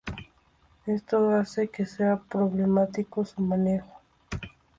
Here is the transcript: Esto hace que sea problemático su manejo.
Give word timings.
Esto 0.87 1.29
hace 1.29 1.67
que 1.67 1.85
sea 1.85 2.17
problemático 2.27 3.23
su 3.23 3.39
manejo. 3.43 4.01